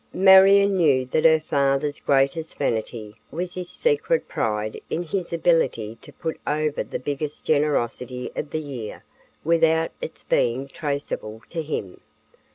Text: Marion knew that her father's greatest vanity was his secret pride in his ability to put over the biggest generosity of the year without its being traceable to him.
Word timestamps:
Marion 0.15 0.77
knew 0.77 1.05
that 1.05 1.25
her 1.25 1.39
father's 1.39 1.99
greatest 1.99 2.57
vanity 2.57 3.13
was 3.29 3.53
his 3.53 3.69
secret 3.69 4.27
pride 4.27 4.81
in 4.89 5.03
his 5.03 5.31
ability 5.31 5.99
to 6.01 6.11
put 6.11 6.39
over 6.47 6.81
the 6.83 6.97
biggest 6.97 7.45
generosity 7.45 8.31
of 8.35 8.49
the 8.49 8.57
year 8.61 9.03
without 9.43 9.91
its 10.01 10.23
being 10.23 10.67
traceable 10.67 11.43
to 11.51 11.61
him. 11.61 12.01